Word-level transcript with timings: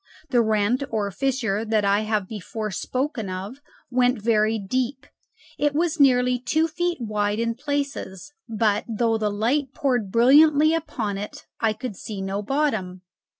The 0.31 0.41
rent 0.41 0.81
or 0.89 1.11
fissure 1.11 1.63
that 1.63 1.85
I 1.85 1.99
have 1.99 2.27
before 2.27 2.71
spoken 2.71 3.29
of 3.29 3.61
went 3.91 4.19
very 4.19 4.57
deep; 4.57 5.05
it 5.59 5.75
was 5.75 5.99
nearly 5.99 6.39
two 6.39 6.67
feet 6.67 6.99
wide 6.99 7.37
in 7.37 7.53
places, 7.53 8.33
but, 8.49 8.83
though 8.87 9.19
the 9.19 9.29
light 9.29 9.75
poured 9.75 10.11
brilliantly 10.11 10.73
upon 10.73 11.19
it, 11.19 11.45
I 11.59 11.73
could 11.73 11.95
see 11.95 12.19
no 12.19 12.41
bottom. 12.41 13.03